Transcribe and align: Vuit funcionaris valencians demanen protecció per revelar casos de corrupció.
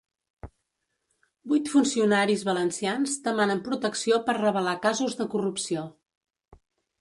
Vuit 1.51 1.67
funcionaris 1.73 2.45
valencians 2.47 3.13
demanen 3.27 3.61
protecció 3.69 4.19
per 4.31 4.37
revelar 4.39 4.75
casos 4.87 5.19
de 5.21 5.29
corrupció. 5.35 5.87